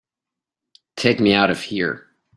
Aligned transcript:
Take 0.95 1.19
me 1.19 1.35
out 1.35 1.51
of 1.51 1.61
here! 1.61 2.07